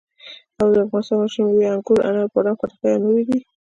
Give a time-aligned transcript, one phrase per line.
[0.75, 3.37] د افغانستان مشهورې مېوې انګور، انار، بادام، خټکي او نورې دي.